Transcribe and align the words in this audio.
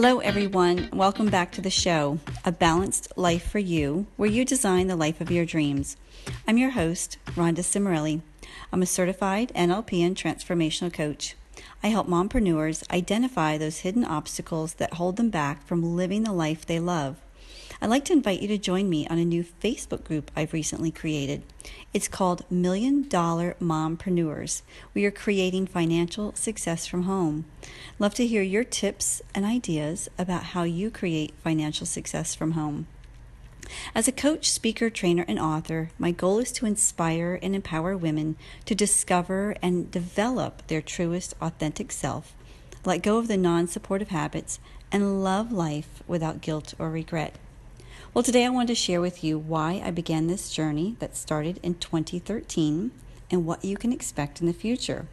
Hello, 0.00 0.20
everyone. 0.20 0.88
Welcome 0.92 1.26
back 1.26 1.50
to 1.50 1.60
the 1.60 1.70
show, 1.70 2.20
A 2.44 2.52
Balanced 2.52 3.12
Life 3.16 3.50
for 3.50 3.58
You, 3.58 4.06
where 4.16 4.30
you 4.30 4.44
design 4.44 4.86
the 4.86 4.94
life 4.94 5.20
of 5.20 5.28
your 5.28 5.44
dreams. 5.44 5.96
I'm 6.46 6.56
your 6.56 6.70
host, 6.70 7.18
Rhonda 7.34 7.64
Cimarelli. 7.64 8.20
I'm 8.72 8.80
a 8.80 8.86
certified 8.86 9.50
NLP 9.56 10.06
and 10.06 10.16
transformational 10.16 10.92
coach. 10.92 11.34
I 11.82 11.88
help 11.88 12.06
mompreneurs 12.06 12.88
identify 12.92 13.58
those 13.58 13.78
hidden 13.78 14.04
obstacles 14.04 14.74
that 14.74 14.94
hold 14.94 15.16
them 15.16 15.30
back 15.30 15.66
from 15.66 15.96
living 15.96 16.22
the 16.22 16.32
life 16.32 16.64
they 16.64 16.78
love. 16.78 17.16
I'd 17.80 17.90
like 17.90 18.04
to 18.06 18.12
invite 18.12 18.42
you 18.42 18.48
to 18.48 18.58
join 18.58 18.90
me 18.90 19.06
on 19.06 19.18
a 19.18 19.24
new 19.24 19.44
Facebook 19.44 20.02
group 20.02 20.32
I've 20.34 20.52
recently 20.52 20.90
created. 20.90 21.44
It's 21.94 22.08
called 22.08 22.44
Million 22.50 23.06
Dollar 23.06 23.54
Mompreneurs. 23.60 24.62
We 24.94 25.04
are 25.04 25.12
creating 25.12 25.68
financial 25.68 26.34
success 26.34 26.88
from 26.88 27.04
home. 27.04 27.44
Love 28.00 28.14
to 28.14 28.26
hear 28.26 28.42
your 28.42 28.64
tips 28.64 29.22
and 29.32 29.44
ideas 29.44 30.08
about 30.18 30.42
how 30.42 30.64
you 30.64 30.90
create 30.90 31.34
financial 31.44 31.86
success 31.86 32.34
from 32.34 32.52
home. 32.52 32.88
As 33.94 34.08
a 34.08 34.12
coach, 34.12 34.50
speaker, 34.50 34.90
trainer, 34.90 35.24
and 35.28 35.38
author, 35.38 35.90
my 36.00 36.10
goal 36.10 36.40
is 36.40 36.50
to 36.52 36.66
inspire 36.66 37.38
and 37.40 37.54
empower 37.54 37.96
women 37.96 38.34
to 38.64 38.74
discover 38.74 39.54
and 39.62 39.88
develop 39.92 40.66
their 40.66 40.82
truest, 40.82 41.34
authentic 41.40 41.92
self, 41.92 42.34
let 42.84 43.04
go 43.04 43.18
of 43.18 43.28
the 43.28 43.36
non 43.36 43.68
supportive 43.68 44.08
habits, 44.08 44.58
and 44.90 45.22
love 45.22 45.52
life 45.52 46.02
without 46.08 46.40
guilt 46.40 46.74
or 46.76 46.90
regret. 46.90 47.36
Well, 48.18 48.24
today 48.24 48.46
I 48.46 48.48
want 48.48 48.66
to 48.66 48.74
share 48.74 49.00
with 49.00 49.22
you 49.22 49.38
why 49.38 49.80
I 49.84 49.92
began 49.92 50.26
this 50.26 50.50
journey 50.50 50.96
that 50.98 51.16
started 51.16 51.60
in 51.62 51.76
2013 51.76 52.90
and 53.30 53.46
what 53.46 53.64
you 53.64 53.76
can 53.76 53.92
expect 53.92 54.40
in 54.40 54.48
the 54.48 54.52
future. 54.52 55.06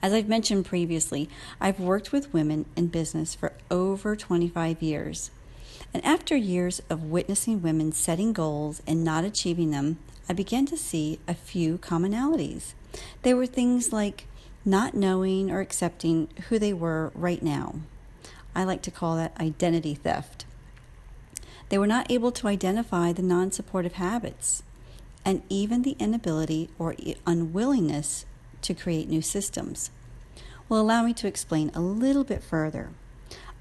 As 0.00 0.14
I've 0.14 0.26
mentioned 0.26 0.64
previously, 0.64 1.28
I've 1.60 1.78
worked 1.78 2.10
with 2.10 2.32
women 2.32 2.64
in 2.76 2.86
business 2.86 3.34
for 3.34 3.52
over 3.70 4.16
25 4.16 4.80
years. 4.80 5.30
And 5.92 6.02
after 6.02 6.34
years 6.34 6.80
of 6.88 7.10
witnessing 7.10 7.60
women 7.60 7.92
setting 7.92 8.32
goals 8.32 8.80
and 8.86 9.04
not 9.04 9.24
achieving 9.24 9.70
them, 9.70 9.98
I 10.30 10.32
began 10.32 10.64
to 10.68 10.78
see 10.78 11.20
a 11.28 11.34
few 11.34 11.76
commonalities. 11.76 12.72
They 13.20 13.34
were 13.34 13.44
things 13.44 13.92
like 13.92 14.26
not 14.64 14.94
knowing 14.94 15.50
or 15.50 15.60
accepting 15.60 16.28
who 16.48 16.58
they 16.58 16.72
were 16.72 17.12
right 17.14 17.42
now. 17.42 17.74
I 18.54 18.64
like 18.64 18.80
to 18.80 18.90
call 18.90 19.16
that 19.16 19.38
identity 19.38 19.92
theft. 19.92 20.46
They 21.72 21.78
were 21.78 21.86
not 21.86 22.10
able 22.10 22.32
to 22.32 22.48
identify 22.48 23.14
the 23.14 23.22
non 23.22 23.50
supportive 23.50 23.94
habits 23.94 24.62
and 25.24 25.40
even 25.48 25.80
the 25.80 25.96
inability 25.98 26.68
or 26.78 26.94
unwillingness 27.26 28.26
to 28.60 28.74
create 28.74 29.08
new 29.08 29.22
systems. 29.22 29.90
Will 30.68 30.78
allow 30.78 31.02
me 31.02 31.14
to 31.14 31.26
explain 31.26 31.70
a 31.74 31.80
little 31.80 32.24
bit 32.24 32.42
further. 32.42 32.90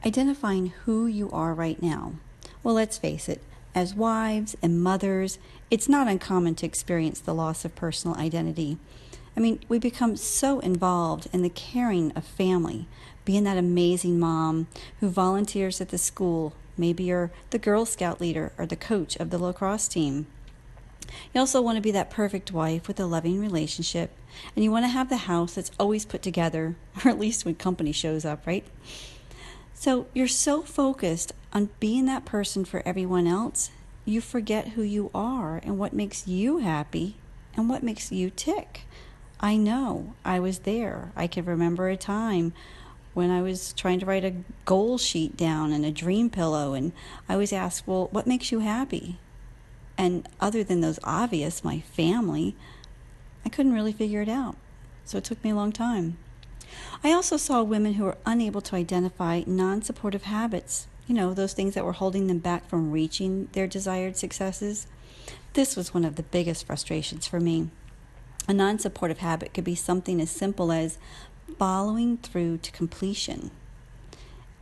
Identifying 0.05 0.73
who 0.83 1.07
you 1.07 1.31
are 1.31 1.53
right 1.53 1.81
now. 1.81 2.15
Well, 2.63 2.75
let's 2.75 2.97
face 2.97 3.29
it, 3.29 3.41
as 3.73 3.95
wives 3.95 4.57
and 4.61 4.83
mothers, 4.83 5.39
it's 5.69 5.87
not 5.87 6.09
uncommon 6.09 6.55
to 6.55 6.65
experience 6.65 7.21
the 7.21 7.33
loss 7.33 7.63
of 7.63 7.75
personal 7.75 8.17
identity. 8.17 8.77
I 9.37 9.39
mean, 9.39 9.61
we 9.69 9.79
become 9.79 10.17
so 10.17 10.59
involved 10.59 11.29
in 11.31 11.43
the 11.43 11.49
caring 11.49 12.11
of 12.17 12.25
family, 12.25 12.87
being 13.23 13.45
that 13.45 13.57
amazing 13.57 14.19
mom 14.19 14.67
who 14.99 15.07
volunteers 15.07 15.79
at 15.79 15.87
the 15.87 15.97
school 15.97 16.51
Maybe 16.77 17.05
you're 17.05 17.31
the 17.49 17.59
Girl 17.59 17.85
Scout 17.85 18.21
leader 18.21 18.51
or 18.57 18.65
the 18.65 18.75
coach 18.75 19.15
of 19.17 19.29
the 19.29 19.37
lacrosse 19.37 19.87
team. 19.87 20.27
You 21.33 21.39
also 21.39 21.61
want 21.61 21.75
to 21.75 21.81
be 21.81 21.91
that 21.91 22.09
perfect 22.09 22.51
wife 22.51 22.87
with 22.87 22.99
a 22.99 23.05
loving 23.05 23.39
relationship, 23.39 24.11
and 24.55 24.63
you 24.63 24.71
want 24.71 24.85
to 24.85 24.89
have 24.89 25.09
the 25.09 25.17
house 25.17 25.55
that's 25.55 25.71
always 25.79 26.05
put 26.05 26.21
together, 26.21 26.75
or 27.05 27.09
at 27.09 27.19
least 27.19 27.45
when 27.45 27.55
company 27.55 27.91
shows 27.91 28.25
up, 28.25 28.45
right? 28.47 28.65
So 29.73 30.07
you're 30.13 30.27
so 30.27 30.61
focused 30.61 31.33
on 31.53 31.69
being 31.79 32.05
that 32.05 32.25
person 32.25 32.65
for 32.65 32.83
everyone 32.85 33.27
else, 33.27 33.71
you 34.05 34.21
forget 34.21 34.69
who 34.69 34.83
you 34.83 35.11
are 35.13 35.59
and 35.63 35.77
what 35.77 35.93
makes 35.93 36.27
you 36.27 36.59
happy 36.59 37.15
and 37.55 37.69
what 37.69 37.83
makes 37.83 38.11
you 38.11 38.29
tick. 38.29 38.81
I 39.39 39.57
know 39.57 40.13
I 40.23 40.39
was 40.39 40.59
there. 40.59 41.11
I 41.15 41.27
can 41.27 41.45
remember 41.45 41.89
a 41.89 41.97
time 41.97 42.53
when 43.13 43.29
I 43.29 43.41
was 43.41 43.73
trying 43.73 43.99
to 43.99 44.05
write 44.05 44.23
a 44.23 44.35
goal 44.65 44.97
sheet 44.97 45.35
down 45.35 45.71
and 45.71 45.85
a 45.85 45.91
dream 45.91 46.29
pillow, 46.29 46.73
and 46.73 46.91
I 47.27 47.35
was 47.35 47.51
asked, 47.51 47.87
Well, 47.87 48.07
what 48.11 48.27
makes 48.27 48.51
you 48.51 48.59
happy? 48.59 49.19
And 49.97 50.27
other 50.39 50.63
than 50.63 50.81
those 50.81 50.99
obvious, 51.03 51.63
my 51.63 51.81
family, 51.81 52.55
I 53.45 53.49
couldn't 53.49 53.73
really 53.73 53.93
figure 53.93 54.21
it 54.21 54.29
out. 54.29 54.55
So 55.05 55.17
it 55.17 55.23
took 55.23 55.43
me 55.43 55.49
a 55.49 55.55
long 55.55 55.71
time. 55.71 56.17
I 57.03 57.11
also 57.11 57.37
saw 57.37 57.63
women 57.63 57.93
who 57.93 58.05
were 58.05 58.17
unable 58.25 58.61
to 58.61 58.75
identify 58.75 59.43
non 59.45 59.81
supportive 59.81 60.23
habits, 60.23 60.87
you 61.07 61.15
know, 61.15 61.33
those 61.33 61.53
things 61.53 61.73
that 61.73 61.85
were 61.85 61.91
holding 61.91 62.27
them 62.27 62.39
back 62.39 62.67
from 62.67 62.91
reaching 62.91 63.49
their 63.51 63.67
desired 63.67 64.15
successes. 64.15 64.87
This 65.53 65.75
was 65.75 65.93
one 65.93 66.05
of 66.05 66.15
the 66.15 66.23
biggest 66.23 66.65
frustrations 66.65 67.27
for 67.27 67.39
me. 67.39 67.69
A 68.47 68.53
non 68.53 68.79
supportive 68.79 69.19
habit 69.19 69.53
could 69.53 69.63
be 69.63 69.75
something 69.75 70.21
as 70.21 70.31
simple 70.31 70.71
as 70.71 70.97
following 71.57 72.17
through 72.17 72.57
to 72.59 72.71
completion. 72.71 73.51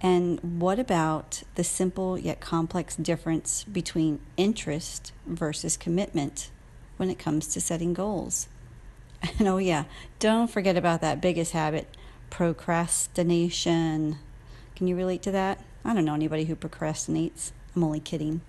And 0.01 0.39
what 0.61 0.79
about 0.79 1.44
the 1.55 1.63
simple 1.63 2.17
yet 2.17 2.39
complex 2.39 2.95
difference 2.95 3.66
between 3.66 4.19
interest 4.38 5.11
versus 5.25 5.75
commitment 5.75 6.51
when 6.97 7.09
it 7.09 7.19
comes 7.19 7.47
to 7.49 7.61
setting 7.61 7.94
goals? 7.94 8.47
And 9.22 9.47
oh, 9.47 9.57
yeah, 9.57 9.85
don't 10.19 10.49
forget 10.49 10.78
about 10.78 11.01
that 11.01 11.22
biggest 11.22 11.51
habit 11.51 11.97
procrastination. 12.29 14.17
Can 14.75 14.88
you 14.88 14.95
relate 14.95 15.22
to 15.23 15.31
that? 15.31 15.63
I 15.83 15.94
don't 15.94 16.05
know 16.05 16.13
anybody 16.13 16.45
who 16.45 16.55
procrastinates. 16.55 17.51
I'm 17.75 17.83
only 17.83 17.99
kidding. 17.99 18.41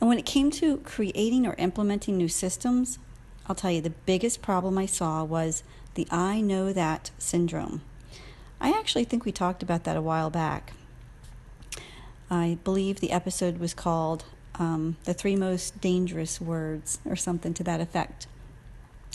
And 0.00 0.08
when 0.08 0.18
it 0.18 0.26
came 0.26 0.50
to 0.52 0.78
creating 0.78 1.46
or 1.46 1.54
implementing 1.58 2.16
new 2.16 2.28
systems, 2.28 2.98
I'll 3.46 3.56
tell 3.56 3.70
you 3.70 3.80
the 3.80 3.90
biggest 3.90 4.42
problem 4.42 4.78
I 4.78 4.86
saw 4.86 5.24
was 5.24 5.62
the 5.98 6.06
I 6.12 6.40
know 6.40 6.72
that 6.72 7.10
syndrome. 7.18 7.82
I 8.60 8.70
actually 8.70 9.02
think 9.02 9.24
we 9.24 9.32
talked 9.32 9.64
about 9.64 9.82
that 9.82 9.96
a 9.96 10.00
while 10.00 10.30
back. 10.30 10.72
I 12.30 12.58
believe 12.62 13.00
the 13.00 13.10
episode 13.10 13.58
was 13.58 13.74
called 13.74 14.24
um, 14.60 14.96
The 15.06 15.12
Three 15.12 15.34
Most 15.34 15.80
Dangerous 15.80 16.40
Words 16.40 17.00
or 17.04 17.16
something 17.16 17.52
to 17.52 17.64
that 17.64 17.80
effect. 17.80 18.28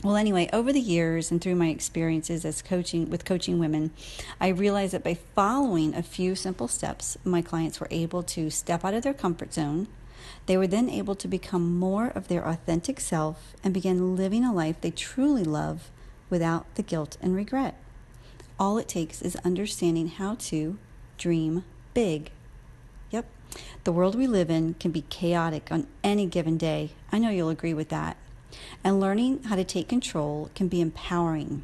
Well, 0.03 0.17
anyway, 0.17 0.49
over 0.51 0.73
the 0.73 0.81
years 0.81 1.31
and 1.31 1.39
through 1.39 1.55
my 1.55 1.69
experiences 1.69 2.43
as 2.43 2.61
coaching 2.61 3.09
with 3.09 3.23
coaching 3.23 3.59
women, 3.59 3.91
I 4.41 4.49
realized 4.49 4.93
that 4.93 5.05
by 5.05 5.13
following 5.13 5.95
a 5.95 6.03
few 6.03 6.35
simple 6.35 6.67
steps, 6.67 7.17
my 7.23 7.41
clients 7.41 7.79
were 7.79 7.87
able 7.91 8.23
to 8.23 8.49
step 8.49 8.83
out 8.83 8.93
of 8.93 9.03
their 9.03 9.13
comfort 9.13 9.53
zone. 9.53 9.87
They 10.47 10.57
were 10.57 10.67
then 10.67 10.89
able 10.89 11.15
to 11.15 11.29
become 11.29 11.77
more 11.77 12.07
of 12.07 12.27
their 12.27 12.45
authentic 12.45 12.99
self 12.99 13.53
and 13.63 13.73
begin 13.73 14.17
living 14.17 14.43
a 14.43 14.51
life 14.51 14.81
they 14.81 14.91
truly 14.91 15.45
love 15.45 15.89
without 16.33 16.65
the 16.73 16.81
guilt 16.81 17.15
and 17.21 17.35
regret. 17.35 17.75
All 18.59 18.79
it 18.79 18.87
takes 18.87 19.21
is 19.21 19.35
understanding 19.45 20.07
how 20.07 20.33
to 20.49 20.79
dream 21.19 21.63
big. 21.93 22.31
Yep, 23.11 23.27
the 23.83 23.91
world 23.91 24.15
we 24.15 24.25
live 24.25 24.49
in 24.49 24.73
can 24.79 24.89
be 24.89 25.03
chaotic 25.09 25.71
on 25.71 25.85
any 26.03 26.25
given 26.25 26.57
day. 26.57 26.93
I 27.11 27.19
know 27.19 27.29
you'll 27.29 27.49
agree 27.49 27.75
with 27.75 27.89
that. 27.89 28.17
And 28.83 28.99
learning 28.99 29.43
how 29.43 29.55
to 29.55 29.63
take 29.63 29.87
control 29.87 30.49
can 30.55 30.69
be 30.69 30.81
empowering. 30.81 31.61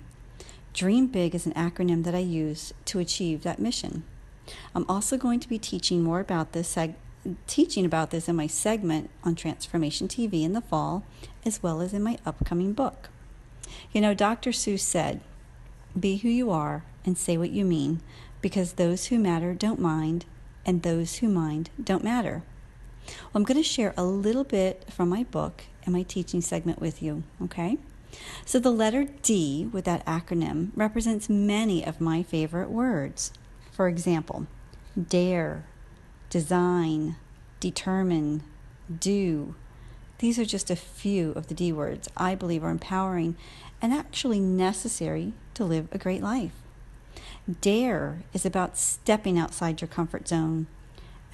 Dream 0.71 1.07
Big 1.07 1.33
is 1.33 1.47
an 1.47 1.53
acronym 1.53 2.03
that 2.03 2.13
I 2.13 2.19
use 2.19 2.71
to 2.85 2.99
achieve 2.99 3.41
that 3.41 3.57
mission. 3.57 4.03
I'm 4.75 4.85
also 4.87 5.17
going 5.17 5.39
to 5.39 5.49
be 5.49 5.57
teaching 5.57 6.03
more 6.03 6.19
about 6.19 6.51
this 6.51 6.75
seg- 6.75 6.93
teaching 7.47 7.85
about 7.85 8.11
this 8.11 8.29
in 8.29 8.35
my 8.35 8.45
segment 8.45 9.09
on 9.23 9.33
Transformation 9.33 10.07
TV 10.07 10.43
in 10.43 10.53
the 10.53 10.61
fall, 10.61 11.03
as 11.43 11.63
well 11.63 11.81
as 11.81 11.91
in 11.91 12.03
my 12.03 12.19
upcoming 12.23 12.73
book. 12.73 13.09
You 13.91 14.01
know, 14.01 14.13
Dr. 14.13 14.51
Seuss 14.51 14.81
said, 14.81 15.21
Be 15.99 16.17
who 16.17 16.29
you 16.29 16.51
are 16.51 16.83
and 17.05 17.17
say 17.17 17.37
what 17.37 17.51
you 17.51 17.65
mean, 17.65 18.01
because 18.41 18.73
those 18.73 19.07
who 19.07 19.19
matter 19.19 19.53
don't 19.53 19.79
mind, 19.79 20.25
and 20.65 20.83
those 20.83 21.17
who 21.17 21.27
mind 21.27 21.69
don't 21.81 22.03
matter. 22.03 22.43
Well, 23.07 23.31
I'm 23.35 23.43
going 23.43 23.57
to 23.57 23.63
share 23.63 23.93
a 23.97 24.03
little 24.03 24.43
bit 24.43 24.85
from 24.91 25.09
my 25.09 25.23
book 25.23 25.63
and 25.83 25.93
my 25.93 26.03
teaching 26.03 26.41
segment 26.41 26.79
with 26.79 27.01
you, 27.01 27.23
okay? 27.41 27.77
So, 28.45 28.59
the 28.59 28.71
letter 28.71 29.05
D 29.21 29.69
with 29.71 29.85
that 29.85 30.05
acronym 30.05 30.71
represents 30.75 31.29
many 31.29 31.85
of 31.85 32.01
my 32.01 32.23
favorite 32.23 32.69
words. 32.69 33.31
For 33.71 33.87
example, 33.87 34.47
dare, 34.99 35.65
design, 36.29 37.15
determine, 37.59 38.43
do, 38.99 39.55
these 40.19 40.37
are 40.37 40.45
just 40.45 40.69
a 40.69 40.75
few 40.75 41.31
of 41.31 41.47
the 41.47 41.53
D 41.53 41.71
words 41.71 42.07
I 42.15 42.35
believe 42.35 42.63
are 42.63 42.69
empowering 42.69 43.35
and 43.81 43.93
actually 43.93 44.39
necessary 44.39 45.33
to 45.53 45.63
live 45.65 45.87
a 45.91 45.97
great 45.97 46.21
life. 46.21 46.53
Dare 47.61 48.19
is 48.33 48.45
about 48.45 48.77
stepping 48.77 49.39
outside 49.39 49.81
your 49.81 49.87
comfort 49.87 50.27
zone. 50.27 50.67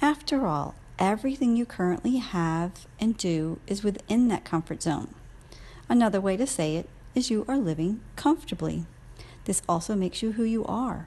After 0.00 0.46
all, 0.46 0.74
everything 0.98 1.56
you 1.56 1.66
currently 1.66 2.16
have 2.16 2.86
and 2.98 3.16
do 3.16 3.58
is 3.66 3.82
within 3.82 4.28
that 4.28 4.44
comfort 4.44 4.82
zone. 4.82 5.12
Another 5.88 6.20
way 6.20 6.36
to 6.36 6.46
say 6.46 6.76
it 6.76 6.88
is 7.14 7.30
you 7.30 7.44
are 7.48 7.58
living 7.58 8.00
comfortably. 8.14 8.86
This 9.44 9.62
also 9.68 9.94
makes 9.94 10.22
you 10.22 10.32
who 10.32 10.44
you 10.44 10.64
are. 10.64 11.06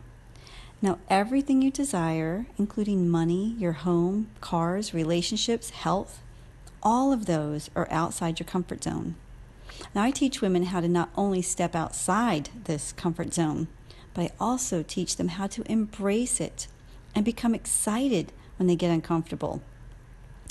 Now, 0.82 1.00
everything 1.10 1.62
you 1.62 1.72
desire, 1.72 2.46
including 2.58 3.10
money, 3.10 3.56
your 3.58 3.74
home, 3.74 4.30
cars, 4.40 4.94
relationships, 4.94 5.72
health, 5.72 6.22
all 6.84 7.12
of 7.12 7.26
those 7.26 7.70
are 7.76 7.88
outside 7.92 8.40
your 8.40 8.48
comfort 8.48 8.84
zone. 8.84 9.16
Now, 9.96 10.04
I 10.04 10.12
teach 10.12 10.42
women 10.42 10.64
how 10.64 10.82
to 10.82 10.88
not 10.88 11.10
only 11.16 11.42
step 11.42 11.76
outside 11.76 12.50
this 12.66 12.92
comfort 12.94 13.34
zone, 13.34 13.68
but 14.14 14.24
I 14.24 14.32
also 14.40 14.84
teach 14.84 15.16
them 15.16 15.30
how 15.30 15.48
to 15.48 15.72
embrace 15.72 16.42
it 16.42 16.68
and 17.16 17.24
become 17.24 17.56
excited 17.56 18.32
when 18.58 18.68
they 18.68 18.76
get 18.76 18.92
uncomfortable. 18.92 19.62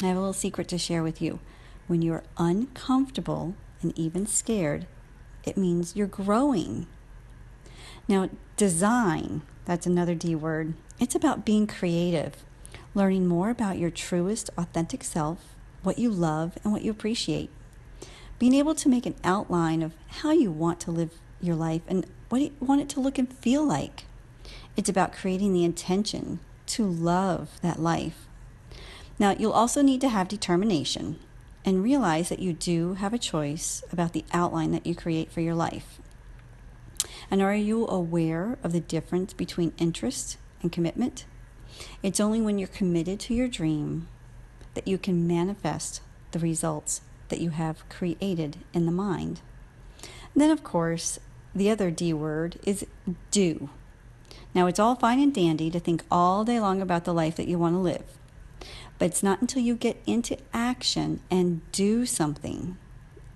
I 0.03 0.07
have 0.07 0.17
a 0.17 0.21
little 0.21 0.33
secret 0.33 0.69
to 0.69 0.79
share 0.79 1.03
with 1.03 1.21
you. 1.21 1.41
When 1.87 2.03
you're 2.03 2.25
uncomfortable 2.37 3.55
and 3.83 3.99
even 3.99 4.27
scared, 4.27 4.87
it 5.45 5.57
means 5.57 5.97
you're 5.97 6.07
growing. 6.07 6.87
Now, 8.07 8.31
design, 8.57 9.43
that's 9.65 9.87
another 9.87 10.15
D 10.15 10.35
word. 10.35 10.75
It's 11.01 11.15
about 11.15 11.45
being 11.45 11.67
creative, 11.67 12.45
learning 12.95 13.27
more 13.27 13.51
about 13.51 13.79
your 13.79 13.91
truest, 13.91 14.51
authentic 14.57 15.05
self, 15.05 15.55
what 15.83 15.99
you 15.99 16.11
love, 16.11 16.59
and 16.63 16.73
what 16.73 16.83
you 16.83 16.91
appreciate. 16.91 17.51
Being 18.39 18.55
able 18.55 18.75
to 18.77 18.89
make 18.89 19.07
an 19.07 19.17
outline 19.25 19.83
of 19.83 19.95
how 20.09 20.31
you 20.31 20.51
want 20.51 20.81
to 20.81 20.91
live 20.91 21.13
your 21.41 21.57
life 21.57 21.83
and 21.89 22.07
what 22.29 22.41
you 22.41 22.53
want 22.61 22.81
it 22.81 22.89
to 22.91 23.01
look 23.01 23.19
and 23.19 23.33
feel 23.33 23.65
like. 23.65 24.05
It's 24.77 24.89
about 24.89 25.13
creating 25.13 25.53
the 25.53 25.65
intention 25.65 26.41
to 26.67 26.87
love 26.87 27.59
that 27.63 27.81
life. 27.81 28.27
Now, 29.19 29.35
you'll 29.37 29.53
also 29.53 29.83
need 29.83 30.01
to 30.03 30.09
have 30.09 30.29
determination 30.29 31.19
and 31.65 31.83
realize 31.83 32.29
that 32.29 32.39
you 32.39 32.53
do 32.53 32.95
have 32.95 33.13
a 33.13 33.19
choice 33.19 33.83
about 33.91 34.13
the 34.13 34.25
outline 34.33 34.71
that 34.71 34.87
you 34.87 34.95
create 34.95 35.33
for 35.33 35.41
your 35.41 35.55
life. 35.55 36.01
And 37.31 37.43
are 37.43 37.55
you 37.55 37.87
aware 37.89 38.59
of 38.63 38.73
the 38.73 38.81
difference 38.81 39.33
between 39.33 39.73
interest 39.77 40.39
and 40.63 40.73
commitment? 40.73 41.25
It's 42.03 42.21
only 42.21 42.41
when 42.41 42.59
you're 42.59 42.69
committed 42.69 43.21
to 43.21 43.35
your 43.35 43.49
dream 43.49 44.09
that 44.79 44.87
you 44.87 44.97
can 44.97 45.27
manifest 45.27 46.01
the 46.31 46.39
results 46.39 47.01
that 47.31 47.41
you 47.41 47.51
have 47.51 47.89
created 47.89 48.59
in 48.73 48.87
the 48.87 48.93
mind. 48.93 49.41
And 50.33 50.41
then, 50.41 50.53
of 50.53 50.63
course, 50.63 51.19
the 51.53 51.69
other 51.69 51.91
D 51.91 52.13
word 52.13 52.61
is 52.65 52.87
do. 53.33 53.71
Now, 54.55 54.69
it's 54.69 54.79
all 54.79 54.95
fine 54.95 55.19
and 55.19 55.35
dandy 55.35 55.69
to 55.73 55.81
think 55.81 56.05
all 56.13 56.45
day 56.45 56.61
long 56.61 56.81
about 56.81 57.05
the 57.05 57.13
life 57.13 57.35
that 57.35 57.49
you 57.49 57.59
want 57.59 57.75
to 57.75 57.81
live, 57.81 58.05
but 59.01 59.07
it's 59.07 59.23
not 59.25 59.41
until 59.41 59.63
you 59.63 59.75
get 59.75 60.01
into 60.07 60.39
action 60.53 61.23
and 61.29 61.61
do 61.73 62.07
something 62.07 62.79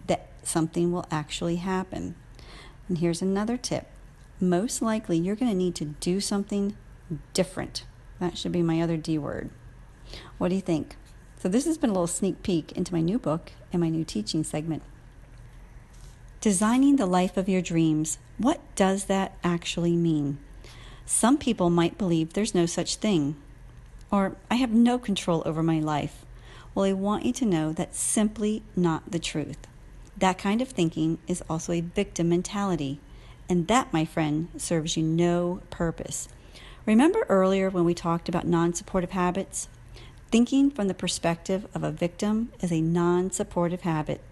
that 0.06 0.28
something 0.44 0.92
will 0.92 1.06
actually 1.10 1.56
happen. 1.56 2.14
And 2.88 2.98
here's 2.98 3.20
another 3.20 3.56
tip 3.56 3.88
most 4.38 4.80
likely, 4.80 5.18
you're 5.18 5.34
going 5.34 5.50
to 5.50 5.58
need 5.58 5.74
to 5.74 5.86
do 5.86 6.20
something 6.20 6.76
different. 7.34 7.84
That 8.20 8.38
should 8.38 8.52
be 8.52 8.62
my 8.62 8.80
other 8.80 8.96
D 8.96 9.18
word. 9.18 9.50
What 10.38 10.50
do 10.50 10.54
you 10.54 10.60
think? 10.60 10.94
So, 11.42 11.48
this 11.48 11.64
has 11.64 11.76
been 11.76 11.90
a 11.90 11.92
little 11.92 12.06
sneak 12.06 12.44
peek 12.44 12.70
into 12.70 12.94
my 12.94 13.00
new 13.00 13.18
book 13.18 13.50
and 13.72 13.80
my 13.82 13.88
new 13.88 14.04
teaching 14.04 14.44
segment. 14.44 14.80
Designing 16.40 16.94
the 16.94 17.04
life 17.04 17.36
of 17.36 17.48
your 17.48 17.60
dreams. 17.60 18.18
What 18.38 18.60
does 18.76 19.06
that 19.06 19.36
actually 19.42 19.96
mean? 19.96 20.38
Some 21.04 21.38
people 21.38 21.68
might 21.68 21.98
believe 21.98 22.34
there's 22.34 22.54
no 22.54 22.64
such 22.64 22.94
thing, 22.94 23.34
or 24.08 24.36
I 24.52 24.54
have 24.54 24.70
no 24.70 25.00
control 25.00 25.42
over 25.44 25.64
my 25.64 25.80
life. 25.80 26.24
Well, 26.76 26.84
I 26.84 26.92
want 26.92 27.24
you 27.24 27.32
to 27.32 27.44
know 27.44 27.72
that's 27.72 27.98
simply 27.98 28.62
not 28.76 29.10
the 29.10 29.18
truth. 29.18 29.66
That 30.16 30.38
kind 30.38 30.62
of 30.62 30.68
thinking 30.68 31.18
is 31.26 31.42
also 31.50 31.72
a 31.72 31.80
victim 31.80 32.28
mentality, 32.28 33.00
and 33.48 33.66
that, 33.66 33.92
my 33.92 34.04
friend, 34.04 34.46
serves 34.58 34.96
you 34.96 35.02
no 35.02 35.60
purpose. 35.70 36.28
Remember 36.86 37.26
earlier 37.28 37.68
when 37.68 37.84
we 37.84 37.94
talked 37.94 38.28
about 38.28 38.46
non 38.46 38.74
supportive 38.74 39.10
habits? 39.10 39.66
Thinking 40.32 40.70
from 40.70 40.88
the 40.88 40.94
perspective 40.94 41.67
of 41.75 41.84
a 41.84 41.90
victim 41.90 42.52
is 42.58 42.73
a 42.73 42.81
non 42.81 43.31
supportive 43.32 43.82
habit. 43.82 44.23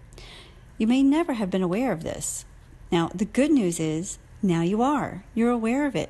You 0.78 0.86
may 0.86 1.02
never 1.02 1.34
have 1.34 1.50
been 1.50 1.62
aware 1.62 1.92
of 1.92 2.02
this. 2.02 2.46
Now, 2.90 3.10
the 3.14 3.26
good 3.26 3.50
news 3.50 3.78
is 3.78 4.16
now 4.42 4.62
you 4.62 4.80
are. 4.80 5.24
You're 5.34 5.50
aware 5.50 5.84
of 5.84 5.94
it. 5.94 6.08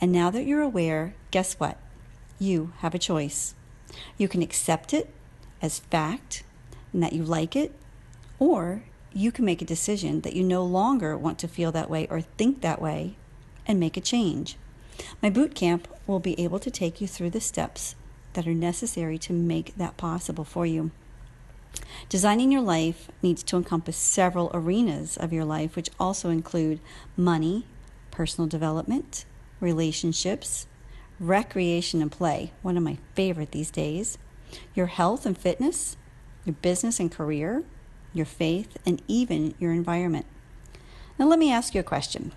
And 0.00 0.10
now 0.10 0.30
that 0.30 0.44
you're 0.44 0.60
aware, 0.60 1.14
guess 1.30 1.54
what? 1.54 1.78
You 2.40 2.72
have 2.78 2.96
a 2.96 2.98
choice. 2.98 3.54
You 4.16 4.26
can 4.26 4.42
accept 4.42 4.92
it 4.92 5.08
as 5.62 5.78
fact 5.78 6.42
and 6.92 7.00
that 7.00 7.12
you 7.12 7.22
like 7.22 7.54
it, 7.54 7.72
or 8.40 8.82
you 9.12 9.30
can 9.30 9.44
make 9.44 9.62
a 9.62 9.64
decision 9.64 10.22
that 10.22 10.34
you 10.34 10.42
no 10.42 10.64
longer 10.64 11.16
want 11.16 11.38
to 11.38 11.46
feel 11.46 11.70
that 11.70 11.88
way 11.88 12.08
or 12.10 12.22
think 12.22 12.60
that 12.62 12.82
way 12.82 13.14
and 13.68 13.78
make 13.78 13.96
a 13.96 14.00
change. 14.00 14.56
My 15.22 15.30
boot 15.30 15.54
camp 15.54 15.86
will 16.08 16.18
be 16.18 16.38
able 16.40 16.58
to 16.58 16.72
take 16.72 17.00
you 17.00 17.06
through 17.06 17.30
the 17.30 17.40
steps 17.40 17.94
that 18.32 18.46
are 18.46 18.54
necessary 18.54 19.18
to 19.18 19.32
make 19.32 19.76
that 19.76 19.96
possible 19.96 20.44
for 20.44 20.66
you. 20.66 20.90
Designing 22.08 22.50
your 22.50 22.62
life 22.62 23.10
needs 23.22 23.42
to 23.44 23.56
encompass 23.56 23.96
several 23.96 24.50
arenas 24.54 25.16
of 25.16 25.32
your 25.32 25.44
life, 25.44 25.76
which 25.76 25.90
also 26.00 26.30
include 26.30 26.80
money, 27.16 27.66
personal 28.10 28.48
development, 28.48 29.24
relationships, 29.60 30.66
recreation 31.20 32.00
and 32.00 32.12
play, 32.12 32.52
one 32.62 32.76
of 32.76 32.82
my 32.82 32.98
favorite 33.14 33.52
these 33.52 33.70
days, 33.70 34.18
your 34.74 34.86
health 34.86 35.26
and 35.26 35.36
fitness, 35.36 35.96
your 36.44 36.54
business 36.62 37.00
and 37.00 37.12
career, 37.12 37.64
your 38.14 38.26
faith, 38.26 38.76
and 38.86 39.02
even 39.08 39.54
your 39.58 39.72
environment. 39.72 40.26
Now, 41.18 41.26
let 41.26 41.38
me 41.38 41.52
ask 41.52 41.74
you 41.74 41.80
a 41.80 41.84
question 41.84 42.32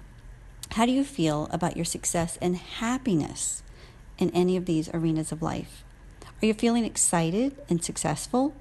How 0.72 0.86
do 0.86 0.92
you 0.92 1.04
feel 1.04 1.48
about 1.52 1.76
your 1.76 1.86
success 1.86 2.38
and 2.42 2.58
happiness 2.58 3.64
in 4.22 4.30
any 4.32 4.56
of 4.56 4.66
these 4.66 4.90
arenas 4.94 5.32
of 5.32 5.42
life? 5.42 5.84
Are 6.42 6.46
you 6.46 6.54
feeling 6.54 6.86
excited 6.86 7.56
and 7.70 7.84
successful? 7.84 8.54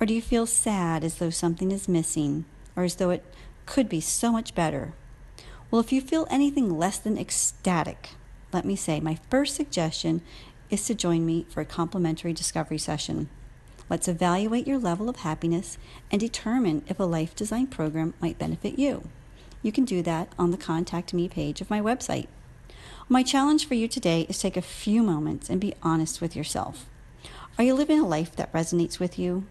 Or 0.00 0.06
do 0.06 0.14
you 0.14 0.22
feel 0.22 0.46
sad 0.46 1.04
as 1.04 1.16
though 1.16 1.30
something 1.30 1.70
is 1.70 1.88
missing 1.88 2.44
or 2.76 2.84
as 2.84 2.96
though 2.96 3.10
it 3.10 3.24
could 3.66 3.88
be 3.88 4.00
so 4.00 4.32
much 4.32 4.54
better? 4.54 4.94
Well, 5.70 5.80
if 5.80 5.92
you 5.92 6.00
feel 6.00 6.26
anything 6.30 6.78
less 6.78 6.98
than 6.98 7.18
ecstatic, 7.18 8.10
let 8.52 8.64
me 8.64 8.76
say 8.76 9.00
my 9.00 9.18
first 9.30 9.54
suggestion 9.54 10.22
is 10.70 10.86
to 10.86 10.94
join 10.94 11.24
me 11.24 11.46
for 11.48 11.60
a 11.60 11.66
complimentary 11.66 12.32
discovery 12.32 12.78
session. 12.78 13.28
Let's 13.90 14.08
evaluate 14.08 14.66
your 14.66 14.78
level 14.78 15.08
of 15.08 15.16
happiness 15.16 15.78
and 16.10 16.20
determine 16.20 16.84
if 16.86 16.98
a 16.98 17.04
life 17.04 17.36
design 17.36 17.66
program 17.66 18.14
might 18.20 18.38
benefit 18.38 18.78
you. 18.78 19.08
You 19.62 19.72
can 19.72 19.84
do 19.84 20.02
that 20.02 20.28
on 20.38 20.50
the 20.50 20.56
Contact 20.56 21.14
Me 21.14 21.28
page 21.28 21.60
of 21.60 21.70
my 21.70 21.80
website. 21.80 22.28
My 23.08 23.22
challenge 23.22 23.68
for 23.68 23.74
you 23.74 23.86
today 23.86 24.24
is 24.30 24.38
take 24.38 24.56
a 24.56 24.62
few 24.62 25.02
moments 25.02 25.50
and 25.50 25.60
be 25.60 25.74
honest 25.82 26.22
with 26.22 26.34
yourself. 26.34 26.86
Are 27.58 27.64
you 27.64 27.74
living 27.74 28.00
a 28.00 28.06
life 28.06 28.34
that 28.36 28.52
resonates 28.54 28.98
with 28.98 29.18
you? 29.18 29.44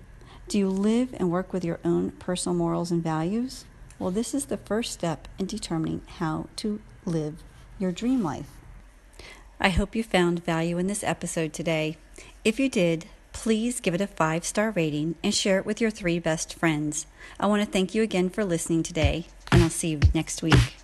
Do 0.47 0.57
you 0.57 0.69
live 0.69 1.13
and 1.17 1.29
work 1.29 1.53
with 1.53 1.63
your 1.63 1.79
own 1.85 2.11
personal 2.11 2.57
morals 2.57 2.89
and 2.89 3.03
values? 3.03 3.65
Well, 3.99 4.09
this 4.09 4.33
is 4.33 4.45
the 4.45 4.57
first 4.57 4.91
step 4.91 5.27
in 5.37 5.45
determining 5.45 6.01
how 6.17 6.47
to 6.57 6.81
live 7.05 7.43
your 7.77 7.91
dream 7.91 8.23
life. 8.23 8.49
I 9.59 9.69
hope 9.69 9.95
you 9.95 10.03
found 10.03 10.43
value 10.43 10.79
in 10.79 10.87
this 10.87 11.03
episode 11.03 11.53
today. 11.53 11.97
If 12.43 12.59
you 12.59 12.69
did, 12.69 13.05
please 13.33 13.79
give 13.79 13.93
it 13.93 14.01
a 14.01 14.07
five 14.07 14.45
star 14.45 14.71
rating 14.71 15.13
and 15.23 15.33
share 15.33 15.59
it 15.59 15.65
with 15.65 15.79
your 15.79 15.91
three 15.91 16.17
best 16.17 16.55
friends. 16.55 17.05
I 17.39 17.45
want 17.45 17.61
to 17.61 17.69
thank 17.69 17.93
you 17.93 18.01
again 18.01 18.31
for 18.31 18.43
listening 18.43 18.81
today, 18.81 19.27
and 19.51 19.61
I'll 19.61 19.69
see 19.69 19.89
you 19.89 19.99
next 20.15 20.41
week. 20.41 20.75